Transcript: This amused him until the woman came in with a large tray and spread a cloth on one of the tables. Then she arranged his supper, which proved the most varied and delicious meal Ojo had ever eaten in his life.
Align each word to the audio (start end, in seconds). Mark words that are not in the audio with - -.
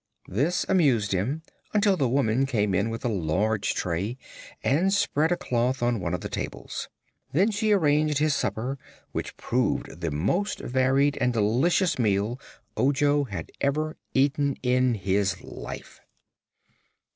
This 0.27 0.65
amused 0.67 1.11
him 1.11 1.43
until 1.75 1.95
the 1.95 2.09
woman 2.09 2.47
came 2.47 2.73
in 2.73 2.89
with 2.89 3.05
a 3.05 3.07
large 3.07 3.75
tray 3.75 4.17
and 4.63 4.91
spread 4.91 5.31
a 5.31 5.37
cloth 5.37 5.83
on 5.83 5.99
one 5.99 6.15
of 6.15 6.21
the 6.21 6.27
tables. 6.27 6.89
Then 7.33 7.51
she 7.51 7.71
arranged 7.71 8.17
his 8.17 8.33
supper, 8.33 8.79
which 9.11 9.37
proved 9.37 10.01
the 10.01 10.09
most 10.09 10.59
varied 10.59 11.19
and 11.21 11.31
delicious 11.31 11.99
meal 11.99 12.39
Ojo 12.75 13.25
had 13.25 13.51
ever 13.61 13.95
eaten 14.15 14.55
in 14.63 14.95
his 14.95 15.39
life. 15.43 15.99